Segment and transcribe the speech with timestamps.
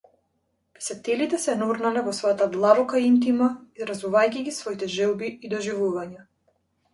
[0.77, 3.51] Писателите се нурнале во својата длабока интима,
[3.83, 6.27] изразувајќи ги своите желби и доживувања.